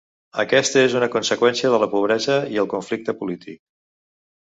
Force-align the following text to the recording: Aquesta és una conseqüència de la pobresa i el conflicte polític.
Aquesta 0.43 0.79
és 0.85 0.95
una 0.99 1.09
conseqüència 1.15 1.69
de 1.75 1.79
la 1.83 1.89
pobresa 1.91 2.39
i 2.55 2.57
el 2.65 2.71
conflicte 2.73 3.15
polític. 3.21 3.61